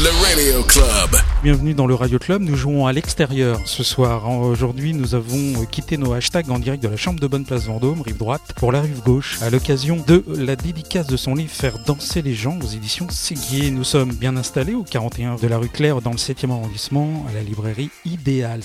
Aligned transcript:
Le 0.00 0.10
Radio 0.24 0.62
Club. 0.62 1.20
Bienvenue 1.42 1.74
dans 1.74 1.88
le 1.88 1.94
Radio 1.96 2.20
Club, 2.20 2.40
nous 2.40 2.54
jouons 2.54 2.86
à 2.86 2.92
l'extérieur 2.92 3.58
ce 3.64 3.82
soir. 3.82 4.30
Aujourd'hui, 4.30 4.94
nous 4.94 5.16
avons 5.16 5.64
quitté 5.64 5.96
nos 5.96 6.12
hashtags 6.12 6.48
en 6.52 6.60
direct 6.60 6.80
de 6.80 6.86
la 6.86 6.96
chambre 6.96 7.18
de 7.18 7.26
Bonne 7.26 7.44
Place 7.44 7.64
Vendôme, 7.64 8.02
rive 8.02 8.16
droite, 8.16 8.52
pour 8.54 8.70
la 8.70 8.80
rive 8.80 9.02
gauche, 9.02 9.42
à 9.42 9.50
l'occasion 9.50 9.96
de 10.06 10.22
la 10.28 10.54
dédicace 10.54 11.08
de 11.08 11.16
son 11.16 11.34
livre 11.34 11.50
Faire 11.50 11.80
danser 11.80 12.22
les 12.22 12.34
gens 12.34 12.56
aux 12.62 12.68
éditions 12.68 13.08
Séguier. 13.10 13.72
Nous 13.72 13.82
sommes 13.82 14.12
bien 14.12 14.36
installés 14.36 14.74
au 14.74 14.84
41 14.84 15.34
de 15.34 15.48
la 15.48 15.58
rue 15.58 15.68
Claire, 15.68 16.00
dans 16.00 16.12
le 16.12 16.16
7e 16.16 16.52
arrondissement, 16.52 17.26
à 17.28 17.32
la 17.32 17.42
librairie 17.42 17.90
Idéal. 18.04 18.60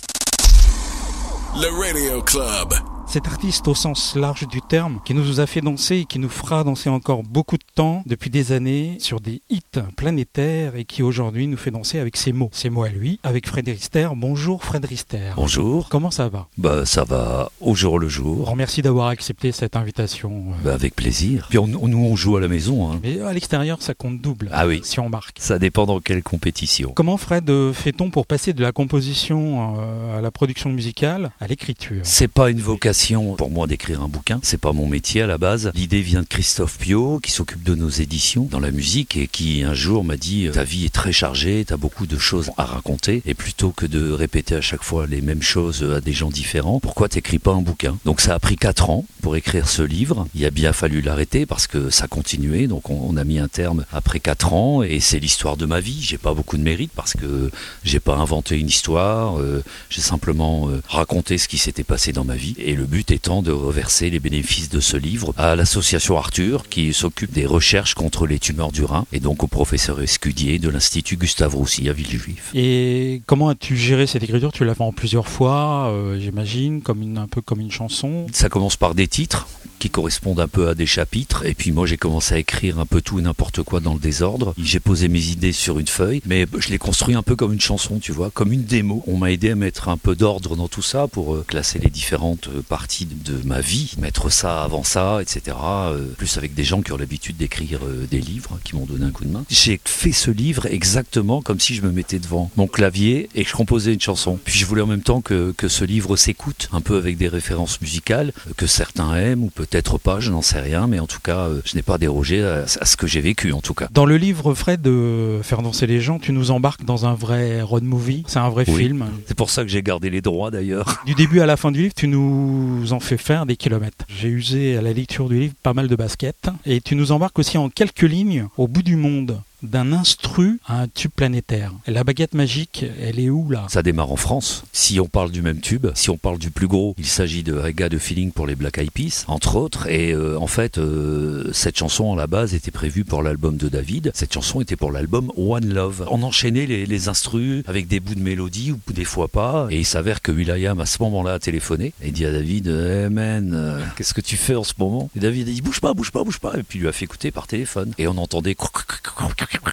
Le 1.55 1.81
Radio 1.81 2.21
Club. 2.21 2.92
Cet 3.13 3.27
artiste 3.27 3.67
au 3.67 3.75
sens 3.75 4.15
large 4.15 4.47
du 4.47 4.59
terme, 4.59 4.99
qui 5.05 5.13
nous 5.13 5.39
a 5.39 5.45
fait 5.45 5.61
danser 5.61 5.97
et 5.97 6.05
qui 6.05 6.17
nous 6.17 6.29
fera 6.29 6.63
danser 6.63 6.89
encore 6.89 7.21
beaucoup 7.21 7.57
de 7.57 7.63
temps, 7.75 8.01
depuis 8.07 8.31
des 8.31 8.53
années, 8.53 8.97
sur 8.99 9.19
des 9.21 9.43
hits 9.51 9.61
planétaires 9.95 10.75
et 10.75 10.83
qui 10.83 11.03
aujourd'hui 11.03 11.45
nous 11.45 11.57
fait 11.57 11.69
danser 11.69 11.99
avec 11.99 12.17
ses 12.17 12.33
mots. 12.33 12.49
Ses 12.51 12.71
mots 12.71 12.81
à 12.81 12.89
lui, 12.89 13.19
avec 13.21 13.45
Fred 13.47 13.67
Rister. 13.67 14.09
Bonjour 14.15 14.63
Fred 14.63 14.83
Rister. 14.85 15.29
Bonjour. 15.35 15.89
Comment 15.89 16.09
ça 16.09 16.27
va? 16.27 16.47
Bah 16.57 16.87
ça 16.87 17.03
va 17.03 17.51
au 17.61 17.75
jour 17.75 17.99
le 17.99 18.07
jour. 18.09 18.49
remercie 18.49 18.81
d'avoir 18.81 19.09
accepté 19.09 19.51
cette 19.51 19.75
invitation. 19.75 20.45
euh, 20.49 20.63
Bah, 20.63 20.73
avec 20.73 20.95
plaisir. 20.95 21.45
Puis 21.51 21.59
on- 21.59 21.69
on- 21.79 21.87
nous 21.87 21.99
on 22.03 22.15
joue 22.15 22.35
à 22.37 22.41
la 22.41 22.47
maison. 22.47 22.91
hein. 22.91 22.99
Mais 23.03 23.21
à 23.21 23.31
l'extérieur, 23.31 23.79
ça 23.83 23.93
compte 23.93 24.21
double. 24.21 24.49
Ah 24.51 24.65
oui. 24.65 24.81
Si 24.83 24.99
on 24.99 25.09
marque. 25.09 25.37
Ça 25.39 25.59
dépend 25.59 25.85
dans 25.85 25.99
quelle 25.99 26.23
compétition. 26.23 26.93
Comment 26.95 27.17
Fred 27.17 27.47
euh, 27.51 27.73
fait-on 27.73 28.09
pour 28.09 28.25
passer 28.25 28.53
de 28.53 28.63
la 28.63 28.71
composition 28.71 29.75
euh, 29.77 30.17
à 30.17 30.21
la 30.21 30.31
production 30.31 30.71
musicale 30.71 31.29
à 31.39 31.45
l'écriture? 31.45 32.01
C'est 32.01 32.27
pas 32.27 32.49
une 32.49 32.59
vocation 32.59 33.02
pour 33.37 33.51
moi 33.51 33.67
d'écrire 33.67 34.01
un 34.01 34.07
bouquin. 34.07 34.39
C'est 34.43 34.59
pas 34.59 34.71
mon 34.71 34.87
métier 34.87 35.21
à 35.21 35.27
la 35.27 35.37
base. 35.37 35.71
L'idée 35.75 36.01
vient 36.01 36.21
de 36.21 36.27
Christophe 36.27 36.77
Pio 36.77 37.19
qui 37.19 37.31
s'occupe 37.31 37.61
de 37.61 37.75
nos 37.75 37.89
éditions 37.89 38.47
dans 38.49 38.61
la 38.61 38.71
musique 38.71 39.17
et 39.17 39.27
qui 39.27 39.63
un 39.63 39.73
jour 39.73 40.05
m'a 40.05 40.15
dit 40.15 40.47
ta 40.53 40.63
vie 40.63 40.85
est 40.85 40.93
très 40.93 41.11
chargée, 41.11 41.65
t'as 41.67 41.75
beaucoup 41.75 42.07
de 42.07 42.17
choses 42.17 42.51
à 42.57 42.63
raconter 42.63 43.21
et 43.25 43.33
plutôt 43.33 43.71
que 43.71 43.85
de 43.85 44.11
répéter 44.11 44.55
à 44.55 44.61
chaque 44.61 44.83
fois 44.83 45.05
les 45.05 45.19
mêmes 45.19 45.41
choses 45.41 45.83
à 45.83 45.99
des 45.99 46.13
gens 46.13 46.29
différents, 46.29 46.79
pourquoi 46.79 47.09
t'écris 47.09 47.39
pas 47.39 47.51
un 47.51 47.61
bouquin? 47.61 47.97
Donc 48.05 48.21
ça 48.21 48.35
a 48.35 48.39
pris 48.39 48.55
quatre 48.55 48.89
ans 48.89 49.03
pour 49.21 49.35
écrire 49.35 49.67
ce 49.67 49.81
livre. 49.81 50.25
Il 50.33 50.45
a 50.45 50.49
bien 50.49 50.71
fallu 50.71 51.01
l'arrêter 51.01 51.45
parce 51.45 51.67
que 51.67 51.89
ça 51.89 52.07
continuait. 52.07 52.67
Donc 52.67 52.89
on, 52.89 53.17
a 53.17 53.23
mis 53.25 53.37
un 53.37 53.49
terme 53.49 53.85
après 53.91 54.19
quatre 54.21 54.53
ans 54.53 54.81
et 54.81 55.01
c'est 55.01 55.19
l'histoire 55.19 55.57
de 55.57 55.65
ma 55.65 55.81
vie. 55.81 56.01
J'ai 56.01 56.17
pas 56.17 56.33
beaucoup 56.33 56.57
de 56.57 56.63
mérite 56.63 56.91
parce 56.95 57.13
que 57.13 57.51
j'ai 57.83 57.99
pas 57.99 58.15
inventé 58.15 58.57
une 58.57 58.67
histoire. 58.67 59.39
euh, 59.39 59.61
j'ai 59.89 60.01
simplement 60.01 60.69
euh, 60.69 60.81
raconté 60.87 61.37
ce 61.37 61.47
qui 61.47 61.57
s'était 61.57 61.83
passé 61.83 62.13
dans 62.13 62.23
ma 62.23 62.35
vie. 62.35 62.55
Et 62.57 62.75
le 62.75 62.82
but 62.85 63.11
étant 63.11 63.41
de 63.41 63.51
reverser 63.51 64.09
les 64.09 64.19
bénéfices 64.19 64.69
de 64.69 64.79
ce 64.79 64.97
livre 64.97 65.33
à 65.37 65.55
l'association 65.55 66.17
Arthur 66.17 66.67
qui 66.69 66.93
s'occupe 66.93 67.31
des 67.31 67.45
recherches 67.45 67.93
contre 67.93 68.27
les 68.27 68.39
tumeurs 68.39 68.71
du 68.71 68.83
rein 68.83 69.05
et 69.11 69.19
donc 69.19 69.43
au 69.43 69.47
professeur 69.47 70.01
Escudier 70.01 70.59
de 70.59 70.69
l'Institut 70.69 71.17
Gustave 71.17 71.55
Roussy 71.55 71.89
à 71.89 71.93
Villejuif. 71.93 72.51
Et 72.53 73.21
comment 73.25 73.49
as-tu 73.49 73.77
géré 73.77 74.07
cette 74.07 74.23
écriture? 74.23 74.51
Tu 74.51 74.65
l'as 74.65 74.75
fait 74.75 74.83
en 74.83 74.91
plusieurs 74.91 75.27
fois, 75.27 75.89
euh, 75.89 76.19
j'imagine, 76.19 76.81
comme 76.81 77.01
une, 77.01 77.17
un 77.17 77.27
peu 77.27 77.41
comme 77.41 77.59
une 77.59 77.71
chanson? 77.71 78.27
Ça 78.31 78.49
commence 78.49 78.75
par 78.75 78.95
des 78.95 79.07
titres 79.07 79.47
qui 79.83 79.89
correspondent 79.89 80.39
un 80.39 80.47
peu 80.47 80.69
à 80.69 80.75
des 80.75 80.85
chapitres. 80.85 81.45
Et 81.45 81.53
puis 81.53 81.73
moi, 81.73 81.85
j'ai 81.85 81.97
commencé 81.97 82.35
à 82.35 82.37
écrire 82.37 82.79
un 82.79 82.85
peu 82.85 83.01
tout 83.01 83.19
et 83.19 83.21
n'importe 83.21 83.63
quoi 83.63 83.81
dans 83.81 83.93
le 83.93 83.99
désordre. 83.99 84.53
J'ai 84.57 84.79
posé 84.79 85.09
mes 85.09 85.25
idées 85.25 85.51
sur 85.51 85.77
une 85.77 85.87
feuille, 85.87 86.21
mais 86.25 86.45
je 86.57 86.69
l'ai 86.69 86.77
construit 86.77 87.15
un 87.15 87.21
peu 87.21 87.35
comme 87.35 87.51
une 87.51 87.59
chanson, 87.59 87.99
tu 87.99 88.13
vois, 88.13 88.31
comme 88.31 88.53
une 88.53 88.63
démo. 88.63 89.03
On 89.07 89.17
m'a 89.17 89.33
aidé 89.33 89.49
à 89.49 89.55
mettre 89.55 89.89
un 89.89 89.97
peu 89.97 90.15
d'ordre 90.15 90.55
dans 90.55 90.69
tout 90.69 90.81
ça 90.81 91.09
pour 91.09 91.35
euh, 91.35 91.43
classer 91.45 91.79
les 91.79 91.89
différentes 91.89 92.47
euh, 92.47 92.61
parties 92.61 93.05
de 93.05 93.45
ma 93.45 93.59
vie, 93.59 93.93
mettre 93.97 94.31
ça 94.31 94.63
avant 94.63 94.85
ça, 94.85 95.21
etc. 95.21 95.57
Euh, 95.61 96.13
Plus 96.17 96.37
avec 96.37 96.53
des 96.53 96.63
gens 96.63 96.81
qui 96.81 96.93
ont 96.93 96.97
l'habitude 96.97 97.35
d'écrire 97.35 97.81
des 98.09 98.21
livres, 98.21 98.59
qui 98.63 98.77
m'ont 98.77 98.85
donné 98.85 99.03
un 99.03 99.11
coup 99.11 99.25
de 99.25 99.31
main. 99.31 99.43
J'ai 99.49 99.81
fait 99.83 100.13
ce 100.13 100.31
livre 100.31 100.65
exactement 100.67 101.41
comme 101.41 101.59
si 101.59 101.75
je 101.75 101.81
me 101.81 101.91
mettais 101.91 102.19
devant 102.19 102.49
mon 102.55 102.67
clavier 102.67 103.27
et 103.35 103.43
je 103.43 103.51
composais 103.51 103.93
une 103.93 103.99
chanson. 103.99 104.39
Puis 104.45 104.57
je 104.57 104.65
voulais 104.65 104.81
en 104.81 104.87
même 104.87 105.03
temps 105.03 105.19
que, 105.19 105.53
que 105.57 105.67
ce 105.67 105.83
livre 105.83 106.15
s'écoute, 106.15 106.69
un 106.71 106.79
peu 106.79 106.95
avec 106.95 107.17
des 107.17 107.27
références 107.27 107.81
musicales, 107.81 108.31
que 108.55 108.65
certains 108.65 109.13
aiment 109.17 109.43
ou 109.43 109.49
peut-être 109.49 109.72
pas, 109.81 110.19
je 110.19 110.31
n'en 110.31 110.41
sais 110.41 110.59
rien, 110.59 110.87
mais 110.87 110.99
en 110.99 111.07
tout 111.07 111.19
cas, 111.23 111.47
euh, 111.47 111.61
je 111.65 111.75
n'ai 111.75 111.81
pas 111.81 111.97
dérogé 111.97 112.43
à, 112.43 112.63
à 112.79 112.85
ce 112.85 112.97
que 112.97 113.07
j'ai 113.07 113.21
vécu 113.21 113.51
en 113.53 113.61
tout 113.61 113.73
cas. 113.73 113.87
Dans 113.91 114.05
le 114.05 114.17
livre, 114.17 114.53
Fred, 114.53 114.81
de 114.81 115.39
Faire 115.43 115.61
danser 115.61 115.87
les 115.87 115.99
gens, 116.01 116.19
tu 116.19 116.31
nous 116.31 116.51
embarques 116.51 116.83
dans 116.85 117.05
un 117.05 117.13
vrai 117.13 117.61
road 117.61 117.83
movie. 117.83 118.23
C'est 118.27 118.39
un 118.39 118.49
vrai 118.49 118.65
Oui. 118.67 118.75
film. 118.75 119.05
C'est 119.27 119.35
pour 119.37 119.49
ça 119.49 119.63
que 119.63 119.69
j'ai 119.69 119.81
gardé 119.83 120.09
les 120.09 120.21
droits 120.21 120.51
d'ailleurs. 120.51 121.01
Du 121.05 121.15
début 121.15 121.41
à 121.41 121.45
la 121.45 121.57
fin 121.57 121.71
du 121.71 121.81
livre, 121.83 121.93
tu 121.95 122.07
nous 122.07 122.91
en 122.91 122.99
fais 122.99 123.17
faire 123.17 123.45
des 123.45 123.55
kilomètres. 123.55 124.05
J'ai 124.07 124.29
usé 124.29 124.77
à 124.77 124.81
la 124.81 124.93
lecture 124.93 125.29
du 125.29 125.39
livre 125.39 125.53
pas 125.63 125.73
mal 125.73 125.87
de 125.87 125.95
baskets. 125.95 126.49
Et 126.65 126.81
tu 126.81 126.95
nous 126.95 127.11
embarques 127.11 127.39
aussi 127.39 127.57
en 127.57 127.69
quelques 127.69 128.01
lignes 128.01 128.47
au 128.57 128.67
bout 128.67 128.83
du 128.83 128.95
monde 128.95 129.39
d'un 129.63 129.93
instru 129.93 130.59
à 130.65 130.81
un 130.81 130.87
tube 130.87 131.11
planétaire. 131.15 131.73
La 131.87 132.03
baguette 132.03 132.33
magique, 132.33 132.85
elle 133.01 133.19
est 133.19 133.29
où 133.29 133.49
là? 133.49 133.65
Ça 133.69 133.81
démarre 133.81 134.11
en 134.11 134.15
France. 134.15 134.63
Si 134.71 134.99
on 134.99 135.07
parle 135.07 135.31
du 135.31 135.41
même 135.41 135.59
tube, 135.59 135.87
si 135.95 136.09
on 136.09 136.17
parle 136.17 136.37
du 136.37 136.51
plus 136.51 136.67
gros, 136.67 136.95
il 136.97 137.05
s'agit 137.05 137.43
de 137.43 137.53
Rega 137.53 137.89
de 137.89 137.97
Feeling 137.97 138.31
pour 138.31 138.47
les 138.47 138.55
Black 138.55 138.77
Eyed 138.77 138.91
Peas, 138.91 139.23
entre 139.27 139.55
autres. 139.55 139.87
Et 139.87 140.11
euh, 140.11 140.37
en 140.39 140.47
fait, 140.47 140.77
euh, 140.77 141.51
cette 141.53 141.77
chanson 141.77 142.13
à 142.13 142.15
la 142.15 142.27
base 142.27 142.53
était 142.53 142.71
prévue 142.71 143.05
pour 143.05 143.23
l'album 143.23 143.57
de 143.57 143.69
David. 143.69 144.11
Cette 144.13 144.33
chanson 144.33 144.61
était 144.61 144.75
pour 144.75 144.91
l'album 144.91 145.31
One 145.37 145.73
Love. 145.73 146.07
On 146.11 146.23
enchaînait 146.23 146.65
les, 146.65 146.85
les 146.85 147.07
instrus 147.07 147.63
avec 147.67 147.87
des 147.87 147.99
bouts 147.99 148.15
de 148.15 148.19
mélodie 148.19 148.71
ou 148.71 148.79
des 148.91 149.05
fois 149.05 149.27
pas. 149.27 149.67
Et 149.69 149.79
il 149.79 149.85
s'avère 149.85 150.21
que 150.21 150.31
Will.i.am 150.31 150.79
à 150.79 150.85
ce 150.85 151.01
moment-là 151.03 151.33
a 151.33 151.39
téléphoné 151.39 151.93
et 152.01 152.11
dit 152.11 152.25
à 152.25 152.31
David 152.31 152.67
Hey 152.67 153.09
man, 153.09 153.53
euh, 153.53 153.83
qu'est-ce 153.95 154.13
que 154.13 154.21
tu 154.21 154.35
fais 154.35 154.55
en 154.55 154.63
ce 154.63 154.73
moment? 154.77 155.09
Et 155.15 155.19
David 155.19 155.47
a 155.47 155.51
dit 155.51 155.61
Bouge 155.61 155.79
pas, 155.79 155.93
bouge 155.93 156.11
pas, 156.11 156.23
bouge 156.23 156.39
pas. 156.39 156.53
Et 156.57 156.63
puis 156.63 156.79
il 156.79 156.81
lui 156.81 156.89
a 156.89 156.91
fait 156.91 157.05
écouter 157.05 157.31
par 157.31 157.47
téléphone. 157.47 157.93
Et 157.97 158.07
on 158.07 158.17
entendait. 158.17 158.55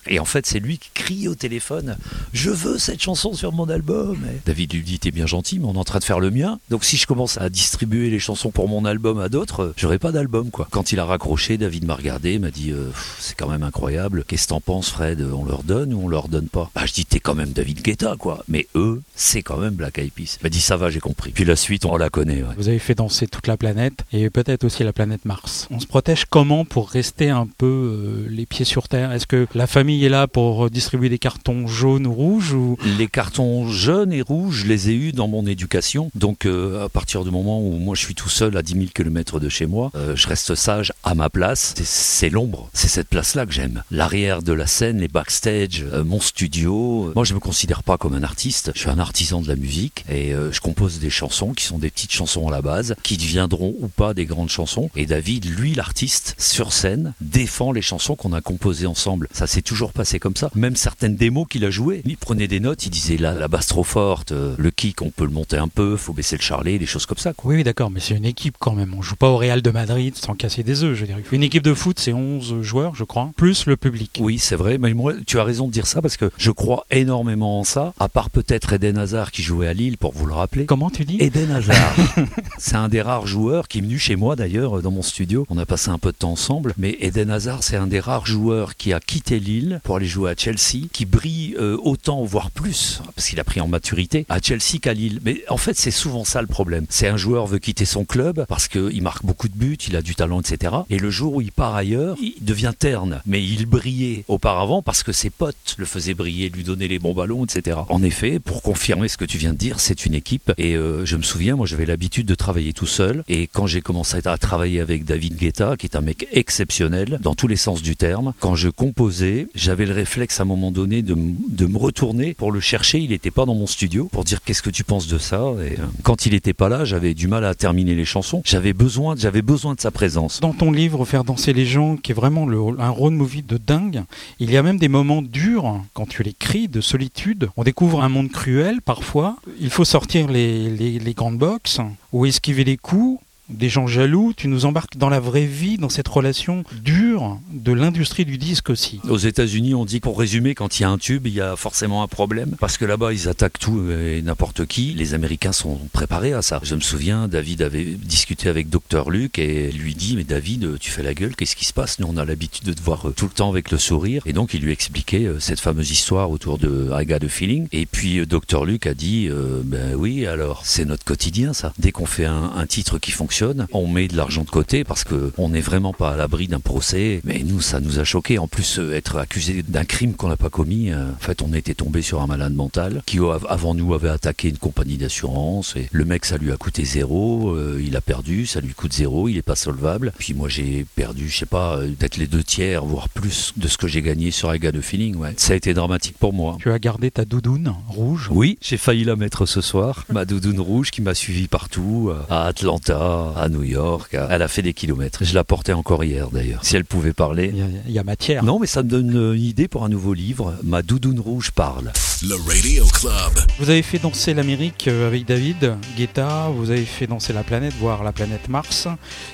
Et 0.06 0.18
en 0.18 0.24
fait, 0.24 0.46
c'est 0.46 0.60
lui 0.60 0.78
qui 0.78 0.90
crie 0.94 1.28
au 1.28 1.34
téléphone 1.34 1.96
Je 2.32 2.50
veux 2.50 2.78
cette 2.78 3.00
chanson 3.00 3.34
sur 3.34 3.52
mon 3.52 3.68
album. 3.68 4.18
David 4.46 4.72
lui 4.72 4.82
dit 4.82 4.98
T'es 4.98 5.10
bien 5.10 5.26
gentil, 5.26 5.58
mais 5.58 5.66
on 5.66 5.74
est 5.74 5.78
en 5.78 5.84
train 5.84 5.98
de 5.98 6.04
faire 6.04 6.20
le 6.20 6.30
mien. 6.30 6.58
Donc 6.68 6.84
si 6.84 6.96
je 6.96 7.06
commence 7.06 7.38
à 7.38 7.48
distribuer 7.48 8.10
les 8.10 8.18
chansons 8.18 8.50
pour 8.50 8.68
mon 8.68 8.84
album 8.84 9.20
à 9.20 9.28
d'autres, 9.28 9.72
j'aurai 9.76 9.98
pas 9.98 10.12
d'album, 10.12 10.50
quoi. 10.50 10.68
Quand 10.70 10.92
il 10.92 10.98
a 10.98 11.04
raccroché, 11.04 11.58
David 11.58 11.84
m'a 11.84 11.94
regardé, 11.94 12.38
m'a 12.38 12.50
dit 12.50 12.72
euh, 12.72 12.90
C'est 13.18 13.36
quand 13.36 13.48
même 13.48 13.62
incroyable. 13.62 14.24
Qu'est-ce 14.26 14.44
que 14.44 14.48
t'en 14.50 14.60
penses, 14.60 14.90
Fred? 14.90 15.20
On 15.32 15.44
leur 15.44 15.62
donne 15.62 15.94
ou 15.94 16.04
on 16.04 16.08
leur 16.08 16.28
donne 16.28 16.48
pas? 16.48 16.70
Bah, 16.74 16.86
je 16.86 16.92
dis 16.92 17.04
T'es 17.04 17.20
quand 17.20 17.34
même 17.34 17.52
David 17.52 17.82
Guetta, 17.82 18.16
quoi. 18.18 18.44
Mais 18.48 18.66
eux, 18.74 19.02
c'est 19.14 19.42
quand 19.42 19.58
même 19.58 19.74
Black 19.74 19.98
Eyed 19.98 20.12
Peas. 20.12 20.38
Il 20.40 20.44
m'a 20.44 20.50
dit 20.50 20.60
Ça 20.60 20.76
va, 20.76 20.90
j'ai 20.90 21.00
compris. 21.00 21.30
Puis 21.30 21.44
la 21.44 21.56
suite, 21.56 21.84
on 21.84 21.96
la 21.96 22.10
connaît. 22.10 22.42
Vous 22.56 22.68
avez 22.68 22.78
fait 22.78 22.94
danser 22.94 23.26
toute 23.26 23.46
la 23.46 23.56
planète 23.56 24.04
et 24.12 24.30
peut-être 24.30 24.64
aussi 24.64 24.84
la 24.84 24.92
planète 24.92 25.24
Mars. 25.24 25.68
On 25.70 25.80
se 25.80 25.86
protège 25.86 26.24
comment 26.24 26.64
pour 26.64 26.90
rester 26.90 27.30
un 27.30 27.46
peu 27.46 27.66
euh, 27.66 28.26
les 28.30 28.46
pieds 28.46 28.64
sur 28.64 28.88
terre? 28.88 29.12
Est-ce 29.12 29.26
que 29.26 29.46
la 29.54 29.66
famille 29.70 30.04
est 30.04 30.08
là 30.08 30.26
pour 30.26 30.66
euh, 30.66 30.70
distribuer 30.70 31.08
des 31.08 31.18
cartons 31.18 31.66
jaunes 31.66 32.06
ou 32.06 32.12
rouges 32.12 32.52
ou? 32.52 32.76
Les 32.98 33.06
cartons 33.08 33.68
jaunes 33.68 34.12
et 34.12 34.22
rouges, 34.22 34.62
je 34.62 34.66
les 34.66 34.90
ai 34.90 34.94
eus 34.94 35.12
dans 35.12 35.28
mon 35.28 35.46
éducation. 35.46 36.10
Donc, 36.14 36.44
euh, 36.46 36.84
à 36.84 36.88
partir 36.88 37.24
du 37.24 37.30
moment 37.30 37.60
où 37.60 37.70
moi 37.78 37.94
je 37.94 38.04
suis 38.04 38.14
tout 38.14 38.28
seul 38.28 38.56
à 38.56 38.62
10 38.62 38.72
000 38.74 38.84
km 38.94 39.38
de 39.40 39.48
chez 39.48 39.66
moi, 39.66 39.90
euh, 39.94 40.16
je 40.16 40.26
reste 40.28 40.54
sage 40.54 40.92
à 41.04 41.14
ma 41.14 41.30
place. 41.30 41.74
C'est- 41.76 42.10
C'est 42.20 42.28
l'ombre. 42.30 42.68
C'est 42.74 42.88
cette 42.88 43.08
place-là 43.08 43.46
que 43.46 43.52
j'aime. 43.52 43.82
L'arrière 43.90 44.42
de 44.42 44.52
la 44.52 44.66
scène, 44.66 44.98
les 45.00 45.08
backstage, 45.08 45.84
euh, 45.92 46.04
mon 46.04 46.20
studio. 46.20 47.12
Moi, 47.14 47.24
je 47.24 47.32
me 47.34 47.38
considère 47.40 47.82
pas 47.82 47.96
comme 47.96 48.14
un 48.14 48.22
artiste. 48.22 48.72
Je 48.74 48.80
suis 48.80 48.90
un 48.90 48.98
artisan 48.98 49.40
de 49.40 49.48
la 49.48 49.56
musique 49.56 50.04
et 50.10 50.34
euh, 50.34 50.52
je 50.52 50.60
compose 50.60 50.98
des 50.98 51.08
chansons 51.10 51.52
qui 51.54 51.64
sont 51.64 51.78
des 51.78 51.90
petites 51.90 52.12
chansons 52.12 52.48
à 52.48 52.50
la 52.50 52.60
base, 52.62 52.94
qui 53.02 53.16
deviendront 53.16 53.74
ou 53.80 53.88
pas 53.88 54.12
des 54.12 54.26
grandes 54.26 54.50
chansons. 54.50 54.90
Et 54.96 55.06
David, 55.06 55.46
lui, 55.46 55.74
l'artiste, 55.74 56.34
sur 56.38 56.72
scène, 56.72 57.14
défend 57.20 57.72
les 57.72 57.82
chansons 57.82 58.16
qu'on 58.16 58.32
a 58.32 58.40
composées 58.40 58.86
ensemble. 58.86 59.28
Ça 59.32 59.46
toujours 59.62 59.92
passé 59.92 60.18
comme 60.18 60.36
ça. 60.36 60.50
Même 60.54 60.76
certaines 60.76 61.16
démos 61.16 61.46
qu'il 61.48 61.64
a 61.64 61.70
jouées, 61.70 62.02
il 62.04 62.16
prenait 62.16 62.48
des 62.48 62.60
notes, 62.60 62.86
il 62.86 62.90
disait 62.90 63.16
là, 63.16 63.32
la 63.32 63.48
basse 63.48 63.66
trop 63.66 63.84
forte, 63.84 64.32
euh, 64.32 64.54
le 64.58 64.70
kick, 64.70 65.02
on 65.02 65.10
peut 65.10 65.24
le 65.24 65.30
monter 65.30 65.56
un 65.56 65.68
peu, 65.68 65.96
faut 65.96 66.12
baisser 66.12 66.36
le 66.36 66.42
charlet, 66.42 66.78
des 66.78 66.86
choses 66.86 67.06
comme 67.06 67.18
ça. 67.18 67.32
Quoi. 67.32 67.50
Oui, 67.50 67.56
oui, 67.56 67.64
d'accord, 67.64 67.90
mais 67.90 68.00
c'est 68.00 68.14
une 68.14 68.24
équipe 68.24 68.56
quand 68.58 68.74
même. 68.74 68.94
On 68.96 69.02
joue 69.02 69.16
pas 69.16 69.28
au 69.28 69.36
Real 69.36 69.62
de 69.62 69.70
Madrid 69.70 70.14
sans 70.16 70.34
casser 70.34 70.62
des 70.62 70.84
œufs, 70.84 70.96
je 70.96 71.04
dirais. 71.04 71.22
Une 71.32 71.42
équipe 71.42 71.62
de 71.62 71.74
foot, 71.74 71.98
c'est 71.98 72.12
11 72.12 72.62
joueurs, 72.62 72.94
je 72.94 73.04
crois, 73.04 73.30
plus 73.36 73.66
le 73.66 73.76
public. 73.76 74.18
Oui, 74.20 74.38
c'est 74.38 74.56
vrai, 74.56 74.78
mais 74.78 74.94
moi, 74.94 75.14
tu 75.26 75.38
as 75.38 75.44
raison 75.44 75.66
de 75.66 75.72
dire 75.72 75.86
ça 75.86 76.02
parce 76.02 76.16
que 76.16 76.30
je 76.36 76.50
crois 76.50 76.86
énormément 76.90 77.60
en 77.60 77.64
ça, 77.64 77.92
à 77.98 78.08
part 78.08 78.30
peut-être 78.30 78.72
Eden 78.72 78.98
Hazard 78.98 79.30
qui 79.30 79.42
jouait 79.42 79.66
à 79.66 79.72
Lille, 79.72 79.98
pour 79.98 80.12
vous 80.12 80.26
le 80.26 80.34
rappeler. 80.34 80.66
Comment 80.66 80.90
tu 80.90 81.04
dis? 81.04 81.16
Eden 81.20 81.50
Hazard, 81.50 81.94
c'est 82.58 82.76
un 82.76 82.88
des 82.88 83.02
rares 83.02 83.26
joueurs 83.26 83.68
qui 83.68 83.78
est 83.78 83.82
venu 83.82 83.98
chez 83.98 84.16
moi 84.16 84.36
d'ailleurs 84.36 84.82
dans 84.82 84.90
mon 84.90 85.02
studio. 85.02 85.46
On 85.50 85.58
a 85.58 85.66
passé 85.66 85.90
un 85.90 85.98
peu 85.98 86.12
de 86.12 86.16
temps 86.16 86.32
ensemble, 86.32 86.74
mais 86.78 86.96
Eden 87.00 87.30
Hazard, 87.30 87.62
c'est 87.62 87.76
un 87.76 87.86
des 87.86 88.00
rares 88.00 88.26
joueurs 88.26 88.76
qui 88.76 88.92
a 88.92 89.00
quitté 89.00 89.39
Lille 89.40 89.80
pour 89.82 89.96
aller 89.96 90.06
jouer 90.06 90.30
à 90.30 90.34
Chelsea, 90.36 90.86
qui 90.92 91.04
brille 91.04 91.56
euh, 91.58 91.76
autant, 91.82 92.24
voire 92.24 92.50
plus, 92.50 93.00
parce 93.14 93.28
qu'il 93.28 93.40
a 93.40 93.44
pris 93.44 93.60
en 93.60 93.68
maturité, 93.68 94.26
à 94.28 94.40
Chelsea 94.40 94.78
qu'à 94.80 94.94
Lille. 94.94 95.20
Mais 95.24 95.42
en 95.48 95.56
fait, 95.56 95.76
c'est 95.76 95.90
souvent 95.90 96.24
ça 96.24 96.40
le 96.40 96.46
problème. 96.46 96.86
C'est 96.88 97.08
un 97.08 97.16
joueur 97.16 97.46
veut 97.46 97.58
quitter 97.58 97.84
son 97.84 98.04
club 98.04 98.44
parce 98.48 98.68
qu'il 98.68 99.02
marque 99.02 99.24
beaucoup 99.24 99.48
de 99.48 99.56
buts, 99.56 99.78
il 99.88 99.96
a 99.96 100.02
du 100.02 100.14
talent, 100.14 100.40
etc. 100.40 100.74
Et 100.90 100.98
le 100.98 101.10
jour 101.10 101.36
où 101.36 101.40
il 101.40 101.52
part 101.52 101.74
ailleurs, 101.74 102.16
il 102.20 102.34
devient 102.44 102.72
terne. 102.78 103.22
Mais 103.26 103.42
il 103.42 103.66
brillait 103.66 104.24
auparavant 104.28 104.82
parce 104.82 105.02
que 105.02 105.12
ses 105.12 105.30
potes 105.30 105.76
le 105.78 105.84
faisaient 105.84 106.14
briller, 106.14 106.48
lui 106.48 106.64
donnaient 106.64 106.88
les 106.88 106.98
bons 106.98 107.14
ballons, 107.14 107.44
etc. 107.44 107.78
En 107.88 108.02
effet, 108.02 108.38
pour 108.38 108.62
confirmer 108.62 109.08
ce 109.08 109.16
que 109.16 109.24
tu 109.24 109.38
viens 109.38 109.52
de 109.52 109.58
dire, 109.58 109.80
c'est 109.80 110.06
une 110.06 110.14
équipe. 110.14 110.52
Et 110.58 110.76
euh, 110.76 111.04
je 111.04 111.16
me 111.16 111.22
souviens, 111.22 111.56
moi, 111.56 111.66
j'avais 111.66 111.86
l'habitude 111.86 112.26
de 112.26 112.34
travailler 112.34 112.72
tout 112.72 112.86
seul. 112.86 113.24
Et 113.28 113.46
quand 113.46 113.66
j'ai 113.66 113.80
commencé 113.80 114.20
à 114.24 114.38
travailler 114.38 114.80
avec 114.80 115.04
David 115.04 115.36
Guetta, 115.36 115.76
qui 115.76 115.86
est 115.86 115.96
un 115.96 116.00
mec 116.00 116.28
exceptionnel 116.32 117.18
dans 117.20 117.34
tous 117.34 117.48
les 117.48 117.56
sens 117.56 117.82
du 117.82 117.96
terme, 117.96 118.32
quand 118.40 118.54
je 118.54 118.68
composais, 118.68 119.29
J'avais 119.54 119.86
le 119.86 119.92
réflexe 119.94 120.40
à 120.40 120.42
un 120.42 120.46
moment 120.46 120.70
donné 120.70 121.02
de, 121.02 121.14
me 121.14 121.78
retourner 121.78 122.34
pour 122.34 122.52
le 122.52 122.60
chercher. 122.60 122.98
Il 122.98 123.10
n'était 123.10 123.30
pas 123.30 123.44
dans 123.46 123.54
mon 123.54 123.66
studio 123.66 124.08
pour 124.12 124.24
dire 124.24 124.42
qu'est-ce 124.42 124.62
que 124.62 124.70
tu 124.70 124.84
penses 124.84 125.06
de 125.06 125.18
ça? 125.18 125.40
Euh, 125.40 125.70
quand 126.02 126.26
il 126.26 126.32
n'était 126.32 126.52
pas 126.52 126.68
là, 126.68 126.84
j'avais 126.84 127.14
du 127.14 127.28
mal 127.28 127.44
à 127.44 127.54
terminer 127.54 127.94
les 127.94 128.04
chansons. 128.04 128.42
J'avais 128.44 128.72
besoin, 128.72 129.14
de 129.14 129.80
sa 129.80 129.90
présence. 129.90 130.40
Dans 130.40 130.52
ton 130.52 130.72
livre 130.72 131.04
Faire 131.04 131.24
danser 131.24 131.52
les 131.52 131.66
gens, 131.66 131.96
qui 131.96 132.12
est 132.12 132.14
vraiment 132.14 132.46
un 132.78 132.90
road 132.90 133.12
movie 133.12 133.42
de 133.42 133.56
dingue, 133.56 134.04
il 134.38 134.50
y 134.50 134.56
a 134.56 134.62
même 134.62 134.78
des 134.78 134.88
moments 134.88 135.22
durs 135.22 135.80
quand 135.94 136.06
tu 136.08 136.22
l'écris, 136.22 136.68
de 136.68 136.80
solitude. 136.80 137.48
On 137.56 137.64
découvre 137.64 138.02
un 138.02 138.08
monde 138.08 138.30
cruel 138.30 138.80
parfois. 138.82 139.36
Il 139.60 139.70
faut 139.70 139.84
sortir 139.84 140.28
les, 140.28 140.70
les- 140.70 140.98
les 140.98 141.14
grandes 141.14 141.38
boxes 141.38 141.80
ou 142.12 142.26
esquiver 142.26 142.64
les 142.64 142.76
coups. 142.76 143.20
Des 143.50 143.68
gens 143.68 143.86
jaloux, 143.86 144.32
tu 144.36 144.48
nous 144.48 144.64
embarques 144.64 144.96
dans 144.96 145.08
la 145.08 145.20
vraie 145.20 145.46
vie, 145.46 145.76
dans 145.76 145.88
cette 145.88 146.08
relation 146.08 146.64
dure 146.82 147.38
de 147.52 147.72
l'industrie 147.72 148.24
du 148.24 148.38
disque 148.38 148.70
aussi. 148.70 149.00
Aux 149.08 149.18
États-Unis, 149.18 149.74
on 149.74 149.84
dit 149.84 150.00
pour 150.00 150.18
résumer, 150.18 150.54
quand 150.54 150.78
il 150.78 150.82
y 150.82 150.84
a 150.84 150.90
un 150.90 150.98
tube, 150.98 151.26
il 151.26 151.34
y 151.34 151.40
a 151.40 151.56
forcément 151.56 152.02
un 152.02 152.06
problème. 152.06 152.56
Parce 152.60 152.78
que 152.78 152.84
là-bas, 152.84 153.12
ils 153.12 153.28
attaquent 153.28 153.58
tout 153.58 153.90
et 153.90 154.22
n'importe 154.22 154.66
qui. 154.66 154.94
Les 154.94 155.14
Américains 155.14 155.52
sont 155.52 155.78
préparés 155.92 156.32
à 156.32 156.42
ça. 156.42 156.60
Je 156.62 156.74
me 156.74 156.80
souviens, 156.80 157.28
David 157.28 157.62
avait 157.62 157.84
discuté 157.84 158.48
avec 158.48 158.68
Dr. 158.68 159.10
Luc 159.10 159.38
et 159.38 159.72
lui 159.72 159.94
dit 159.94 160.16
Mais 160.16 160.24
David, 160.24 160.78
tu 160.78 160.90
fais 160.90 161.02
la 161.02 161.14
gueule, 161.14 161.34
qu'est-ce 161.34 161.56
qui 161.56 161.64
se 161.64 161.72
passe? 161.72 161.98
Nous, 161.98 162.06
on 162.08 162.16
a 162.16 162.24
l'habitude 162.24 162.64
de 162.64 162.72
te 162.72 162.82
voir 162.82 163.08
euh, 163.08 163.12
tout 163.12 163.26
le 163.26 163.32
temps 163.32 163.50
avec 163.50 163.70
le 163.70 163.78
sourire. 163.78 164.22
Et 164.26 164.32
donc, 164.32 164.54
il 164.54 164.62
lui 164.62 164.72
expliquait 164.72 165.26
euh, 165.26 165.40
cette 165.40 165.60
fameuse 165.60 165.90
histoire 165.90 166.30
autour 166.30 166.58
de 166.58 166.90
I 166.92 167.04
Got 167.04 167.24
a 167.24 167.28
Feeling. 167.28 167.66
Et 167.72 167.86
puis, 167.86 168.18
euh, 168.18 168.26
Dr. 168.26 168.64
Luc 168.64 168.86
a 168.86 168.94
dit 168.94 169.28
Ben 169.64 169.94
oui, 169.96 170.26
alors, 170.26 170.62
c'est 170.64 170.84
notre 170.84 171.04
quotidien, 171.04 171.52
ça. 171.52 171.72
Dès 171.78 171.92
qu'on 171.92 172.06
fait 172.06 172.24
un 172.24 172.66
titre 172.66 172.98
qui 172.98 173.10
fonctionne, 173.10 173.39
on 173.72 173.86
met 173.86 174.08
de 174.08 174.16
l'argent 174.16 174.42
de 174.44 174.50
côté 174.50 174.84
parce 174.84 175.04
que 175.04 175.32
on 175.38 175.48
n'est 175.50 175.60
vraiment 175.60 175.92
pas 175.92 176.10
à 176.12 176.16
l'abri 176.16 176.48
d'un 176.48 176.60
procès. 176.60 177.20
Mais 177.24 177.42
nous, 177.44 177.60
ça 177.60 177.80
nous 177.80 177.98
a 177.98 178.04
choqué. 178.04 178.38
En 178.38 178.48
plus, 178.48 178.78
euh, 178.78 178.92
être 178.94 179.16
accusé 179.16 179.62
d'un 179.62 179.84
crime 179.84 180.14
qu'on 180.14 180.28
n'a 180.28 180.36
pas 180.36 180.50
commis, 180.50 180.90
euh, 180.90 181.10
en 181.10 181.18
fait, 181.18 181.42
on 181.42 181.52
était 181.52 181.74
tombé 181.74 182.02
sur 182.02 182.20
un 182.22 182.26
malade 182.26 182.54
mental 182.54 183.02
qui, 183.06 183.18
av- 183.18 183.46
avant 183.48 183.74
nous, 183.74 183.94
avait 183.94 184.08
attaqué 184.08 184.48
une 184.48 184.58
compagnie 184.58 184.96
d'assurance. 184.96 185.74
Et 185.76 185.88
le 185.92 186.04
mec, 186.04 186.24
ça 186.24 186.36
lui 186.36 186.52
a 186.52 186.56
coûté 186.56 186.84
zéro. 186.84 187.50
euh, 187.54 187.80
il 187.84 187.96
a 187.96 188.00
perdu, 188.00 188.46
ça 188.46 188.60
lui 188.60 188.72
coûte 188.74 188.92
zéro. 188.92 189.28
Il 189.28 189.36
est 189.36 189.42
pas 189.42 189.56
solvable. 189.56 190.12
Puis 190.18 190.34
moi, 190.34 190.48
j'ai 190.48 190.86
perdu, 190.94 191.28
je 191.28 191.38
sais 191.38 191.46
pas, 191.46 191.78
peut-être 191.78 192.16
les 192.16 192.26
deux 192.26 192.42
tiers, 192.42 192.84
voire 192.84 193.08
plus 193.08 193.52
de 193.56 193.68
ce 193.68 193.76
que 193.78 193.88
j'ai 193.88 194.02
gagné 194.02 194.30
sur 194.30 194.54
I 194.54 194.58
Got 194.58 194.76
a 194.78 194.82
Feeling. 194.82 195.16
Ouais. 195.16 195.34
Ça 195.36 195.52
a 195.52 195.56
été 195.56 195.74
dramatique 195.74 196.16
pour 196.18 196.32
moi. 196.32 196.56
Tu 196.60 196.70
as 196.70 196.78
gardé 196.78 197.10
ta 197.10 197.24
doudoune 197.24 197.72
rouge? 197.88 198.28
Oui, 198.30 198.58
j'ai 198.60 198.76
failli 198.76 199.04
la 199.04 199.16
mettre 199.16 199.46
ce 199.46 199.60
soir. 199.60 200.04
Ma 200.12 200.24
doudoune 200.24 200.60
rouge 200.60 200.90
qui 200.90 201.02
m'a 201.02 201.14
suivi 201.14 201.48
partout, 201.48 202.10
à 202.28 202.46
Atlanta, 202.46 203.29
à 203.36 203.48
New 203.48 203.62
York. 203.62 204.14
à- 204.14 204.28
Elle 204.30 204.42
a 204.42 204.48
fait 204.48 204.62
des 204.62 204.74
kilomètres. 204.74 205.24
Je 205.24 205.34
la 205.34 205.44
portais 205.44 205.72
encore 205.72 206.04
hier 206.04 206.28
d'ailleurs. 206.30 206.64
Si 206.64 206.76
elle 206.76 206.84
pouvait 206.84 207.12
parler. 207.12 207.50
Il 207.52 207.58
y 207.58 207.62
a, 207.62 207.66
il 207.86 207.92
y 207.92 207.98
a 207.98 208.04
matière. 208.04 208.44
Non, 208.44 208.58
mais 208.58 208.66
ça 208.66 208.82
me 208.82 208.88
donne 208.88 209.10
une 209.34 209.42
idée 209.42 209.68
pour 209.68 209.84
un 209.84 209.88
nouveau 209.88 210.14
livre. 210.14 210.54
Ma 210.62 210.82
doudoune 210.82 211.20
rouge 211.20 211.50
parle. 211.50 211.92
Le 212.22 212.34
Radio 212.46 212.84
Club. 212.86 213.44
Vous 213.58 213.70
avez 213.70 213.82
fait 213.82 213.98
danser 213.98 214.34
l'Amérique 214.34 214.86
euh, 214.88 215.06
avec 215.08 215.24
David 215.26 215.74
Guetta, 215.96 216.48
vous 216.54 216.70
avez 216.70 216.84
fait 216.84 217.06
danser 217.06 217.32
la 217.32 217.42
planète, 217.42 217.72
voire 217.80 218.04
la 218.04 218.12
planète 218.12 218.48
Mars, 218.48 218.88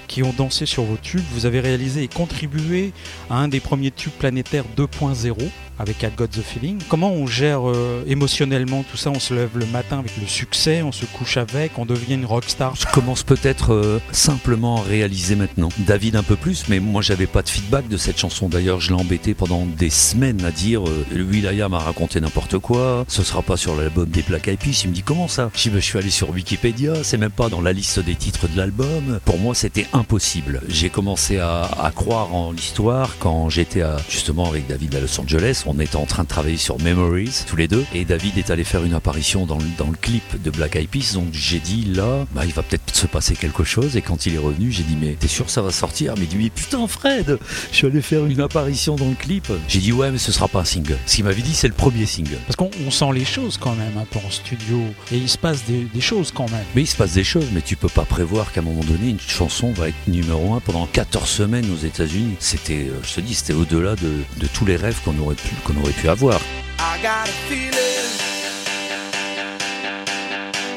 qui 0.07 0.23
ont 0.23 0.33
dansé 0.37 0.67
sur 0.67 0.85
vos 0.85 0.97
tubes. 0.97 1.25
Vous 1.33 1.47
avez 1.47 1.59
réalisé 1.61 2.05
et 2.05 2.09
contribué 2.09 2.93
à 3.29 3.39
un 3.39 3.49
des 3.49 3.61
premiers 3.61 3.91
tubes 3.91 4.13
planétaires 4.13 4.65
2.0 4.77 5.37
avec 5.79 6.03
I 6.03 6.07
Got 6.17 6.29
the 6.29 6.41
Feeling. 6.41 6.79
Comment 6.89 7.13
on 7.13 7.27
gère 7.27 7.69
euh, 7.69 8.03
émotionnellement 8.07 8.83
tout 8.91 8.97
ça? 8.97 9.11
On 9.11 9.21
se 9.21 9.35
lève 9.35 9.51
le 9.59 9.67
matin 9.67 9.99
avec 9.99 10.13
le 10.19 10.27
succès, 10.27 10.81
on 10.83 10.91
se 10.93 11.05
couche 11.05 11.37
avec, 11.37 11.79
on 11.79 11.85
devient 11.85 12.15
une 12.15 12.25
rockstar. 12.25 12.75
Je 12.77 12.87
commence 12.95 13.23
peut-être 13.25 13.75
euh, 13.75 13.86
simplement 14.13 14.79
à 14.79 14.83
réaliser 14.83 15.37
maintenant. 15.37 15.69
David 15.79 16.17
un 16.17 16.23
peu 16.23 16.37
plus, 16.37 16.65
mais 16.69 16.81
moi 16.81 17.03
j'avais 17.03 17.27
pas 17.27 17.43
de 17.43 17.49
feedback 17.49 17.89
de 17.89 17.97
cette 17.97 18.19
chanson. 18.19 18.49
D'ailleurs, 18.49 18.81
je 18.81 18.89
l'ai 18.89 19.01
embêté 19.01 19.35
pendant 19.35 19.67
des 19.67 19.91
semaines 19.91 20.45
à 20.45 20.51
dire 20.51 20.87
euh, 20.89 21.05
Will.i.am 21.15 21.71
m'a 21.71 21.79
raconté 21.79 22.21
n'importe 22.21 22.59
quoi, 22.59 23.05
ce 23.09 23.23
sera 23.23 23.43
pas 23.43 23.57
sur 23.57 23.75
l'album 23.77 24.09
des 24.09 24.23
Black 24.23 24.49
Eyed 24.49 24.59
Peas. 24.61 24.83
Il 24.85 24.91
me 24.91 24.95
dit 24.95 25.03
comment 25.03 25.29
ça? 25.29 25.51
Je 25.55 25.63
dis 25.63 25.71
bah, 25.71 25.81
je 25.81 25.85
suis 25.85 25.99
allé 25.99 26.11
sur 26.11 26.31
Wikipédia, 26.31 27.03
c'est 27.03 27.19
même 27.19 27.31
pas 27.31 27.49
dans 27.49 27.61
la 27.61 27.73
liste 27.73 27.99
des 28.01 28.15
titres 28.15 28.49
de 28.49 28.57
l'album. 28.57 29.19
Pour 29.25 29.39
moi, 29.39 29.55
c'était 29.55 29.87
impossible. 29.93 30.63
J'ai 30.69 30.91
commencé 30.91 31.39
à, 31.39 31.63
à 31.63 31.91
croire 31.91 32.35
en 32.35 32.53
l'histoire 32.53 33.17
quand 33.19 33.49
j'étais 33.49 33.83
à- 33.83 33.97
justement 34.09 34.49
avec 34.49 34.67
David 34.69 34.95
à 34.95 35.01
Los 35.01 35.21
Angeles. 35.21 35.63
On 35.67 35.79
était 35.81 35.97
en 35.97 36.07
train 36.07 36.23
de 36.23 36.29
travailler 36.29 36.57
sur 36.57 36.81
Memories 36.81 37.45
tous 37.47 37.57
les 37.57 37.69
deux, 37.69 37.85
et 37.95 38.05
David 38.05 38.39
est 38.39 38.51
allé 38.51 38.65
faire 38.65 38.85
une 38.85 38.95
apparition 38.95 39.47
dans 39.47 39.59
le, 39.59 39.65
dans 39.79 39.89
le 39.91 39.97
clip 39.97 40.43
de 40.43 40.51
Black 40.51 40.77
Eyed 40.77 40.89
Peas. 40.89 41.13
Donc 41.15 41.29
j'ai 41.33 41.59
dit 41.59 41.85
là, 41.95 42.27
bah, 42.35 42.43
il 42.45 42.53
va 42.53 42.63
peut-être 42.63 42.95
se 42.95 43.07
passer 43.07 43.35
quelque 43.35 43.65
chose. 43.67 43.97
Et 43.97 44.03
quand 44.03 44.27
il 44.27 44.35
est 44.35 44.39
revenu, 44.39 44.71
j'ai 44.73 44.83
dit 44.83 44.97
mais 45.01 45.17
t'es 45.19 45.29
sûr 45.29 45.47
que 45.47 45.51
ça 45.53 45.63
va 45.63 45.71
sortir? 45.71 46.15
Mais 46.17 46.25
il 46.25 46.29
dit 46.29 46.37
mais 46.37 46.51
putain 46.51 46.87
Fred, 46.87 47.39
je 47.71 47.77
suis 47.77 47.87
allé 47.87 48.03
faire 48.03 48.25
une 48.27 48.41
apparition 48.41 48.97
dans 48.97 49.09
le 49.09 49.15
clip. 49.15 49.49
J'ai 49.69 49.81
dit 49.81 49.93
ouais 49.93 50.11
mais 50.11 50.19
ce 50.19 50.33
sera 50.33 50.49
pas 50.49 50.61
un 50.61 50.65
single. 50.65 50.99
Ce 51.07 51.17
qu'il 51.17 51.25
m'avait 51.25 51.43
dit 51.43 51.55
c'est 51.55 51.69
le 51.69 51.75
premier 51.75 52.07
single. 52.07 52.39
Parce 52.47 52.57
qu'on 52.57 52.71
on 52.87 52.91
sent 52.91 53.13
les 53.15 53.25
choses 53.25 53.57
quand 53.59 53.75
même 53.75 53.97
un 53.99 54.05
peu 54.05 54.19
en 54.25 54.31
studio, 54.31 54.81
et 55.13 55.17
il 55.17 55.29
se 55.29 55.39
passe 55.39 55.65
des, 55.65 55.85
des 55.93 56.01
choses 56.01 56.33
quand 56.35 56.51
même. 56.51 56.65
Mais 56.75 56.83
il 56.83 56.87
se 56.87 56.97
passe 56.97 57.13
des 57.13 57.25
choses, 57.25 57.47
mais 57.53 57.61
tu 57.61 57.77
peux 57.77 57.89
pas 57.89 58.05
prévoir 58.05 58.53
qu'à 58.53 58.61
un 58.61 58.65
moment 58.65 58.85
donné, 58.85 59.11
une 59.11 59.21
chanson 59.21 59.73
va 59.73 59.89
être 59.89 59.97
numéro 60.09 60.55
un 60.55 60.61
pendant 60.61 60.87
14 60.87 61.29
semaines 61.29 61.71
aux 61.73 61.85
États-Unis. 61.85 62.37
C'était, 62.39 62.87
euh, 62.89 63.01
je 63.03 63.15
te 63.15 63.21
dis, 63.21 63.35
c'était 63.35 63.53
au-delà 63.53 63.97
de, 63.97 64.13
de 64.39 64.47
tous 64.47 64.65
les 64.65 64.77
rêves 64.77 64.99
qu'on 65.05 65.19
aurait 65.19 65.35
pu, 65.35 65.51
qu'on 65.65 65.77
aurait 65.81 65.93
pu 65.93 66.09
avoir. 66.09 66.41
I 66.79 66.99
got 67.03 67.27
a 67.29 67.33
feeling 67.49 67.73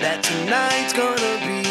that 0.01 0.24
tonight's 0.24 0.94
gonna 0.94 1.38
be 1.45 1.69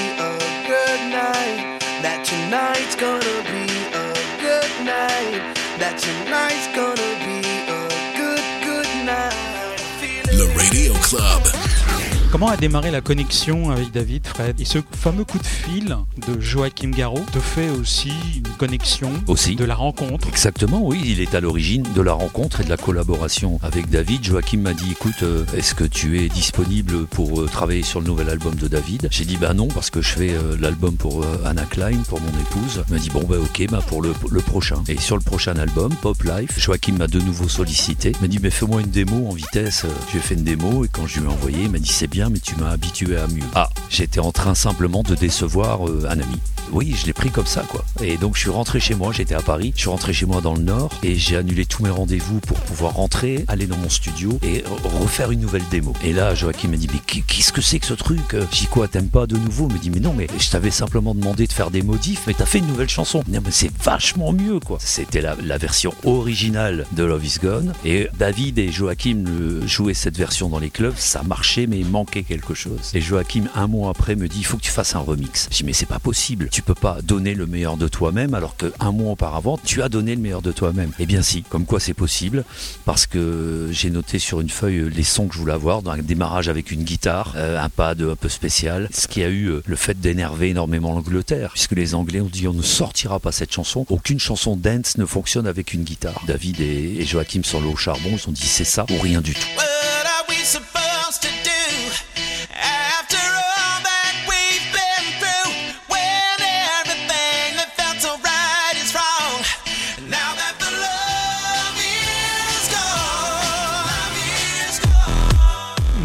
good 0.98 1.10
night. 1.10 1.78
That 2.02 2.24
tonight's 2.24 2.96
gonna 2.96 3.38
be 3.50 3.66
a 3.94 4.06
good 4.40 4.72
night. 4.84 5.54
That 5.78 5.98
tonight's 5.98 6.68
gonna 6.74 7.12
be 7.24 7.38
a 7.68 7.82
good, 8.16 8.44
good 8.64 8.90
night. 9.06 10.32
Le 10.32 10.46
Radio 10.56 10.94
Club. 10.94 11.77
Comment 12.30 12.48
a 12.48 12.58
démarré 12.58 12.90
la 12.90 13.00
connexion 13.00 13.70
avec 13.70 13.90
David, 13.90 14.26
Fred 14.26 14.60
Et 14.60 14.66
ce 14.66 14.78
fameux 14.92 15.25
coup 15.25 15.38
de 15.38 15.46
fil 15.46 15.96
de 16.26 16.38
Joachim 16.38 16.90
Garraud 16.90 17.25
te 17.32 17.38
fait 17.38 17.70
aussi 17.70 18.12
une 18.36 18.42
connexion 18.58 19.10
Aussi. 19.26 19.56
de 19.56 19.64
la 19.64 19.75
rencontre. 19.75 20.28
Exactement, 20.28 20.82
oui, 20.86 21.00
il 21.06 21.20
est 21.22 21.34
à 21.34 21.40
l'origine 21.40 21.84
de 21.94 22.02
la 22.02 22.12
rencontre 22.12 22.60
et 22.60 22.64
de 22.64 22.69
la 22.69 22.76
collaboration 22.76 23.58
avec 23.62 23.88
David. 23.88 24.25
Joachim 24.25 24.58
m'a 24.58 24.75
dit, 24.75 24.90
écoute, 24.92 25.22
euh, 25.22 25.44
est-ce 25.56 25.75
que 25.75 25.84
tu 25.84 26.20
es 26.22 26.28
disponible 26.28 27.06
pour 27.06 27.40
euh, 27.40 27.46
travailler 27.46 27.82
sur 27.82 28.00
le 28.00 28.06
nouvel 28.06 28.28
album 28.28 28.54
de 28.56 28.69
David? 28.69 29.08
J'ai 29.10 29.25
dit, 29.25 29.38
bah 29.38 29.54
non, 29.54 29.69
parce 29.69 29.88
que 29.88 30.02
je 30.02 30.10
fais 30.10 30.30
euh, 30.34 30.54
l'album 30.60 30.96
pour 30.96 31.25
Anna 31.46 31.64
Klein, 31.64 31.96
pour 32.08 32.20
mon 32.20 32.28
épouse. 32.40 32.82
Il 32.88 32.94
m'a 32.94 33.00
dit, 33.00 33.08
bon, 33.10 33.25
bah 33.26 33.36
ok, 33.40 33.66
bah 33.70 33.80
pour 33.86 34.02
le, 34.02 34.12
le 34.30 34.40
prochain. 34.42 34.82
Et 34.88 34.98
sur 34.98 35.16
le 35.16 35.22
prochain 35.22 35.56
album, 35.56 35.94
Pop 36.02 36.22
Life, 36.25 36.58
Joachim 36.60 36.92
m'a 36.98 37.06
de 37.06 37.20
nouveau 37.20 37.48
sollicité. 37.48 38.12
Il 38.16 38.20
m'a 38.20 38.28
dit, 38.28 38.38
mais 38.42 38.50
fais-moi 38.50 38.82
une 38.82 38.90
démo 38.90 39.28
en 39.30 39.32
vitesse. 39.32 39.84
Euh, 39.86 39.88
Je 40.08 40.12
lui 40.12 40.19
ai 40.19 40.22
fait 40.22 40.34
une 40.34 40.44
démo 40.44 40.85
et 40.85 40.88
quand 40.92 41.06
je 41.06 41.20
lui 41.20 41.26
ai 41.26 41.30
envoyé, 41.30 41.62
il 41.62 41.70
m'a 41.70 41.78
dit, 41.78 41.90
c'est 41.90 42.06
bien, 42.06 42.17
mais 42.28 42.38
tu 42.40 42.54
m'as 42.56 42.70
habitué 42.70 43.16
à 43.16 43.26
mieux. 43.28 43.42
Ah, 43.54 43.70
j'étais 43.88 44.20
en 44.20 44.32
train 44.32 44.54
simplement 44.54 45.02
de 45.02 45.14
décevoir 45.14 45.88
euh, 45.88 46.06
un 46.08 46.18
ami. 46.20 46.38
Oui, 46.70 46.94
je 47.00 47.06
l'ai 47.06 47.14
pris 47.14 47.30
comme 47.30 47.46
ça, 47.46 47.62
quoi. 47.62 47.82
Et 48.02 48.18
donc 48.18 48.34
je 48.37 48.40
suis 48.40 48.50
rentré 48.50 48.78
chez 48.78 48.94
moi, 48.94 49.10
j'étais 49.12 49.34
à 49.34 49.40
Paris, 49.40 49.72
je 49.75 49.80
suis 49.80 49.88
rentré 49.88 50.12
chez 50.12 50.26
moi 50.26 50.42
dans 50.42 50.54
le 50.54 50.60
Nord 50.60 50.90
et 51.02 51.14
j'ai 51.14 51.37
annulé 51.37 51.64
tous 51.64 51.82
mes 51.82 51.88
rendez-vous 51.88 52.40
pour 52.40 52.58
pouvoir 52.60 52.92
rentrer, 52.94 53.46
aller 53.48 53.66
dans 53.66 53.78
mon 53.78 53.88
studio 53.88 54.38
et 54.42 54.58
re- 54.58 55.00
refaire 55.02 55.30
une 55.30 55.40
nouvelle 55.40 55.62
démo. 55.70 55.94
Et 56.04 56.12
là, 56.12 56.34
Joachim 56.34 56.68
m'a 56.68 56.76
dit, 56.76 56.88
mais 56.92 56.98
qu'est- 57.06 57.22
qu'est-ce 57.26 57.54
que 57.54 57.62
c'est 57.62 57.78
que 57.78 57.87
ce 57.87 57.94
truc? 57.94 58.20
J'ai 58.52 58.60
dit 58.62 58.66
quoi, 58.66 58.87
t'aimes 58.87 59.08
pas 59.08 59.26
de 59.26 59.37
nouveau? 59.38 59.66
Il 59.70 59.75
me 59.76 59.78
dit, 59.80 59.88
mais 59.90 60.00
non, 60.00 60.12
mais 60.14 60.26
je 60.38 60.50
t'avais 60.50 60.70
simplement 60.70 61.14
demandé 61.14 61.46
de 61.46 61.52
faire 61.54 61.70
des 61.70 61.80
modifs, 61.82 62.25
mais 62.26 62.34
t'as 62.34 62.44
fait 62.44 62.58
une 62.58 62.66
nouvelle 62.66 62.90
chanson. 62.90 63.22
Non, 63.28 63.40
mais 63.42 63.50
c'est 63.50 63.70
vachement 63.82 64.32
mieux, 64.34 64.60
quoi. 64.60 64.76
C'était 64.80 65.22
la, 65.22 65.37
la 65.42 65.56
version 65.56 65.94
originale 66.04 66.84
de 66.92 67.02
Love 67.04 67.25
is 67.25 67.37
Gone 67.42 67.72
et 67.87 68.08
David 68.18 68.58
et 68.58 68.70
Joachim 68.70 69.25
le- 69.26 69.66
jouaient 69.66 69.94
cette 69.94 70.18
version 70.18 70.50
dans 70.50 70.58
les 70.58 70.68
clubs, 70.70 70.96
ça 70.98 71.22
marchait, 71.22 71.66
mais 71.66 71.78
il 71.78 71.87
manquait 71.88 72.07
Et 72.94 73.00
Joachim, 73.00 73.44
un 73.54 73.66
mois 73.66 73.90
après, 73.90 74.16
me 74.16 74.28
dit, 74.28 74.38
il 74.38 74.44
faut 74.44 74.56
que 74.56 74.62
tu 74.62 74.70
fasses 74.70 74.94
un 74.94 75.00
remix. 75.00 75.48
J'ai 75.50 75.58
dit, 75.58 75.64
mais 75.64 75.72
c'est 75.72 75.86
pas 75.86 75.98
possible. 75.98 76.48
Tu 76.50 76.62
peux 76.62 76.74
pas 76.74 76.98
donner 77.02 77.34
le 77.34 77.46
meilleur 77.46 77.76
de 77.76 77.88
toi-même 77.88 78.34
alors 78.34 78.56
qu'un 78.56 78.92
mois 78.92 79.12
auparavant, 79.12 79.58
tu 79.62 79.82
as 79.82 79.88
donné 79.88 80.14
le 80.14 80.20
meilleur 80.20 80.42
de 80.42 80.52
toi-même. 80.52 80.90
Eh 80.98 81.06
bien 81.06 81.22
si, 81.22 81.42
comme 81.42 81.66
quoi 81.66 81.80
c'est 81.80 81.94
possible, 81.94 82.44
parce 82.84 83.06
que 83.06 83.68
j'ai 83.70 83.90
noté 83.90 84.18
sur 84.18 84.40
une 84.40 84.48
feuille 84.48 84.90
les 84.90 85.02
sons 85.02 85.28
que 85.28 85.34
je 85.34 85.38
voulais 85.38 85.52
avoir, 85.52 85.82
dans 85.82 85.92
un 85.92 85.98
démarrage 85.98 86.48
avec 86.48 86.70
une 86.70 86.82
guitare, 86.82 87.34
euh, 87.36 87.60
un 87.60 87.68
pad 87.68 88.00
un 88.02 88.16
peu 88.16 88.28
spécial, 88.28 88.88
ce 88.92 89.06
qui 89.06 89.22
a 89.22 89.28
eu 89.28 89.46
euh, 89.46 89.62
le 89.66 89.76
fait 89.76 90.00
d'énerver 90.00 90.50
énormément 90.50 90.92
l'Angleterre, 90.92 91.50
puisque 91.52 91.72
les 91.72 91.94
Anglais 91.94 92.20
ont 92.20 92.30
dit 92.30 92.48
on 92.48 92.54
ne 92.54 92.62
sortira 92.62 93.20
pas 93.20 93.32
cette 93.32 93.52
chanson, 93.52 93.86
aucune 93.90 94.18
chanson 94.18 94.56
dance 94.56 94.96
ne 94.98 95.04
fonctionne 95.04 95.46
avec 95.46 95.72
une 95.72 95.84
guitare. 95.84 96.22
David 96.26 96.60
et, 96.60 96.96
et 97.00 97.04
Joachim 97.04 97.42
sont 97.44 97.60
là 97.60 97.68
au 97.68 97.76
charbon, 97.76 98.10
ils 98.12 98.28
ont 98.28 98.32
dit 98.32 98.46
c'est 98.46 98.64
ça 98.64 98.86
ou 98.90 99.00
rien 99.00 99.20
du 99.20 99.34
tout. 99.34 99.67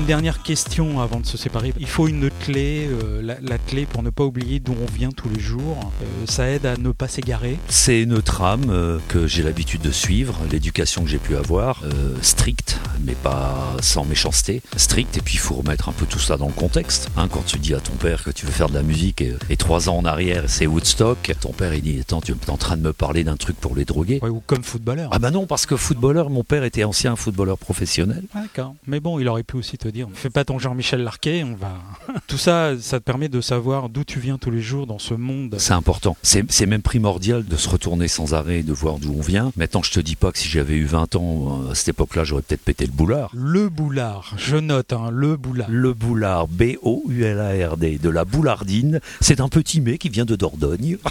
Une 0.04 0.08
dernière 0.08 0.44
question 0.44 1.00
avant 1.00 1.22
de 1.22 1.26
se 1.26 1.38
séparer. 1.38 1.74
Il 1.80 1.88
faut 1.88 2.10
une 2.10 2.30
clé, 2.30 2.90
euh, 2.92 3.22
la, 3.22 3.38
la 3.42 3.58
clé 3.58 3.86
pour 3.86 4.04
ne 4.04 4.10
pas 4.10 4.26
oublier 4.26 4.60
d'où 4.60 4.74
on 4.74 4.92
vient 4.94 5.12
tous 5.14 5.30
les 5.30 5.40
jours. 5.40 5.94
Euh, 6.02 6.26
ça 6.28 6.50
aide 6.50 6.66
à 6.66 6.76
ne 6.76 6.92
pas 6.92 7.08
s'égarer. 7.08 7.58
C'est 7.70 8.02
une 8.02 8.22
trame 8.22 8.66
euh, 8.70 9.00
que 9.08 9.28
j'ai 9.28 9.44
l'habitude 9.44 9.80
de 9.80 9.92
suivre, 9.92 10.38
l'éducation 10.52 11.04
que 11.06 11.10
j'ai 11.10 11.20
pu 11.20 11.38
avoir, 11.38 11.84
stricte, 12.22 12.80
mais 13.06 13.14
pas 13.16 13.78
sans 13.82 14.04
méchanceté, 14.04 14.62
stricte, 14.76 15.16
et 15.16 15.22
puis 15.22 15.36
il 15.36 15.40
faut 15.40 15.56
remettre 15.56 15.88
un 15.88 15.94
peu 15.94 16.06
tout 16.06 16.20
ça 16.20 16.36
dans 16.36 16.48
le 16.48 16.52
contexte. 16.54 17.10
hein. 17.16 17.30
quand 17.32 17.46
tu 17.46 17.58
dis 17.58 17.74
à 17.74 17.80
ton 17.80 17.94
père 17.94 18.26
que 18.26 18.32
tu 18.32 18.46
veux 18.46 18.52
faire 18.52 18.68
de 18.68 18.74
la 18.74 18.84
musique, 18.84 19.22
et, 19.22 19.34
et 19.50 19.56
trois 19.56 19.88
ans 19.88 19.96
en 19.96 20.04
arrière, 20.04 20.44
c'est 20.48 20.68
Woodstock, 20.68 21.32
ton 21.40 21.54
père 21.54 21.74
il 21.74 21.82
dit, 21.82 22.00
attends, 22.02 22.20
tu 22.20 22.34
es 22.34 22.50
en 22.50 22.58
train 22.58 22.76
de 22.76 22.82
me 22.82 22.92
parler 22.92 23.24
d'un 23.24 23.38
truc 23.38 23.56
pour 23.56 23.74
les 23.74 23.86
droguer 23.86 24.20
Ouais, 24.22 24.28
ou 24.30 24.44
comme 24.46 24.66
footballeur. 24.66 25.12
Ah 25.14 25.20
bah 25.20 25.32
non, 25.32 25.46
parce 25.46 25.66
que 25.66 25.78
footballeur, 25.78 26.30
mon 26.30 26.44
père 26.44 26.66
était 26.66 26.84
ancien 26.84 27.16
footballeur 27.16 27.58
professionnel. 27.58 28.24
Ah, 28.36 28.42
D'accord. 28.42 28.76
Mais 28.86 29.00
bon, 29.00 29.18
il 29.20 29.30
aurait 29.30 29.44
pu 29.44 29.56
aussi 29.56 29.78
te 29.78 29.93
dire, 29.94 30.08
fais 30.14 30.30
pas 30.30 30.44
ton 30.44 30.60
Jean-Michel 30.60 31.04
Larquet, 31.04 31.44
on 31.44 31.56
va. 31.56 31.74
Tout 32.28 32.38
ça, 32.38 32.72
ça 32.80 33.00
te 33.00 33.06
permet 33.06 33.30
de 33.30 33.40
savoir 33.42 33.90
d'où 33.90 34.04
tu 34.04 34.20
viens 34.20 34.38
tous 34.38 34.52
les 34.52 34.62
jours 34.62 34.88
dans 34.88 35.00
ce 35.00 35.14
monde. 35.14 35.56
C'est 35.60 35.74
important. 35.74 36.18
C'est 36.22 36.66
même 36.66 36.82
primordial 36.82 37.46
de 37.46 37.56
se 37.56 37.70
retourner 37.70 38.08
sans 38.08 38.34
arrêt 38.34 38.60
et 38.60 38.64
de 38.64 38.74
voir 38.74 38.98
d'où 38.98 39.14
on 39.18 39.22
vient. 39.22 39.52
Maintenant, 39.56 39.84
je 39.84 39.92
te 39.92 40.00
dis 40.00 40.16
pas 40.16 40.32
que 40.32 40.38
si 40.40 40.50
j'avais 40.50 40.76
eu 40.76 40.86
20 40.86 41.16
ans 41.16 41.64
euh, 41.68 41.72
à 41.72 41.76
cette 41.76 41.90
époque-là, 41.90 42.24
j'aurais 42.24 42.42
peut-être 42.42 42.64
pété 42.64 42.86
le 42.86 42.92
boulard. 42.92 43.32
Le 43.34 43.70
boulard, 43.70 44.34
je 44.38 44.58
note, 44.58 44.94
hein, 44.94 45.10
le 45.12 45.38
boulard. 45.38 45.70
Le 45.70 45.94
boulard, 45.94 46.48
B-O-U-L-A-R-D, 46.48 48.00
de 48.02 48.10
la 48.10 48.26
boulardine. 48.26 49.00
C'est 49.22 49.40
un 49.40 49.50
petit 49.50 49.82
mets 49.82 49.98
qui 49.98 50.10
vient 50.10 50.26
de 50.26 50.36
Dordogne. 50.36 50.98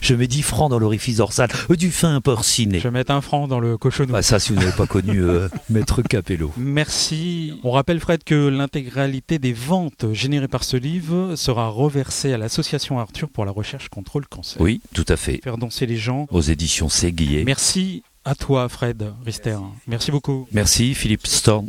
Je 0.00 0.14
mets 0.14 0.26
10 0.26 0.42
francs 0.42 0.70
dans 0.70 0.78
l'orifice 0.78 1.16
dorsal. 1.16 1.48
Euh, 1.70 1.76
Du 1.76 1.90
fin 1.90 2.20
porciné. 2.20 2.78
Je 2.78 2.84
vais 2.84 2.90
mettre 2.90 3.12
un 3.12 3.20
franc 3.20 3.48
dans 3.48 3.60
le 3.60 3.76
cochonou. 3.78 4.12
Bah, 4.12 4.22
ça, 4.22 4.38
si 4.38 4.52
vous 4.52 4.58
n'avez 4.58 4.72
pas 4.72 4.86
connu 4.86 5.22
euh, 5.22 5.48
Maître 5.70 6.02
Capello. 6.02 6.52
Merci. 6.56 7.54
On 7.62 7.70
rappelle 7.70 7.97
Fred 7.98 8.24
que 8.24 8.48
l'intégralité 8.48 9.38
des 9.38 9.52
ventes 9.52 10.12
générées 10.12 10.48
par 10.48 10.64
ce 10.64 10.76
livre 10.76 11.34
sera 11.36 11.68
reversée 11.68 12.32
à 12.32 12.38
l'association 12.38 12.98
Arthur 12.98 13.28
pour 13.28 13.44
la 13.44 13.52
recherche 13.52 13.88
contre 13.88 14.20
le 14.20 14.26
cancer. 14.26 14.60
Oui, 14.60 14.80
tout 14.94 15.06
à 15.08 15.16
fait. 15.16 15.40
Faire 15.42 15.58
danser 15.58 15.86
les 15.86 15.96
gens. 15.96 16.26
Aux 16.30 16.40
éditions 16.40 16.88
Séguier. 16.88 17.44
Merci 17.44 18.02
à 18.24 18.34
toi 18.34 18.68
Fred 18.68 19.12
Rister. 19.24 19.58
Merci 19.86 20.10
beaucoup. 20.10 20.46
Merci 20.52 20.94
Philippe 20.94 21.26
Storm. 21.26 21.68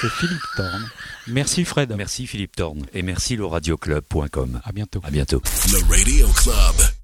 C'est 0.00 0.10
Philippe 0.10 0.42
Thorne. 0.56 0.90
Merci 1.28 1.64
Fred. 1.64 1.94
Merci 1.96 2.26
Philippe 2.26 2.54
Thorne. 2.54 2.84
Et 2.92 3.02
merci 3.02 3.36
le 3.36 3.46
radioclub.com. 3.46 4.60
À 4.62 4.72
bientôt. 4.72 5.00
À 5.02 5.10
bientôt. 5.10 5.40
The 5.40 5.82
Radio 5.90 6.28
Club. 6.28 6.95